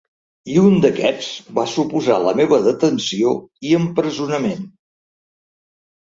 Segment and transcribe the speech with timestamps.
[0.51, 1.25] I un d’aquests
[1.57, 3.33] va suposar la meva detenció
[3.73, 4.65] i empresonament.